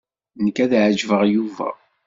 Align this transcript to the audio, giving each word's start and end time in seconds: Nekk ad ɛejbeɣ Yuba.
Nekk 0.43 0.57
ad 0.63 0.71
ɛejbeɣ 0.83 1.21
Yuba. 1.33 1.69